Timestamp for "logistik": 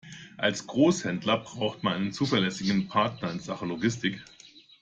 3.69-4.19